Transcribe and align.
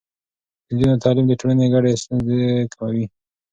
د 0.65 0.69
نجونو 0.75 1.01
تعليم 1.03 1.25
د 1.27 1.33
ټولنې 1.39 1.65
ګډې 1.73 1.99
ستونزې 2.03 2.41
کموي. 2.73 3.05